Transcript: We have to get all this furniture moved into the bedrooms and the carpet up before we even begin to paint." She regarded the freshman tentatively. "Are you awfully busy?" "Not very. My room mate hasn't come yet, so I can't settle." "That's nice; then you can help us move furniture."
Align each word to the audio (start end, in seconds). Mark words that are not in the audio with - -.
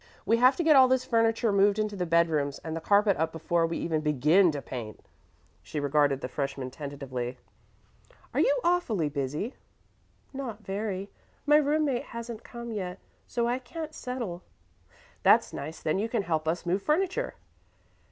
We 0.25 0.37
have 0.37 0.55
to 0.55 0.63
get 0.63 0.75
all 0.75 0.87
this 0.87 1.05
furniture 1.05 1.51
moved 1.51 1.77
into 1.77 1.95
the 1.95 2.07
bedrooms 2.07 2.59
and 2.63 2.75
the 2.75 2.81
carpet 2.81 3.17
up 3.17 3.31
before 3.31 3.67
we 3.67 3.77
even 3.77 4.01
begin 4.01 4.49
to 4.51 4.59
paint." 4.59 5.05
She 5.61 5.79
regarded 5.79 6.21
the 6.21 6.27
freshman 6.27 6.71
tentatively. 6.71 7.37
"Are 8.33 8.39
you 8.39 8.59
awfully 8.63 9.09
busy?" 9.09 9.53
"Not 10.33 10.63
very. 10.65 11.11
My 11.45 11.57
room 11.57 11.85
mate 11.85 12.03
hasn't 12.17 12.43
come 12.43 12.71
yet, 12.71 12.97
so 13.27 13.47
I 13.47 13.59
can't 13.59 13.93
settle." 13.93 14.41
"That's 15.21 15.53
nice; 15.53 15.81
then 15.83 15.99
you 15.99 16.09
can 16.09 16.23
help 16.23 16.47
us 16.47 16.65
move 16.65 16.81
furniture." 16.81 17.35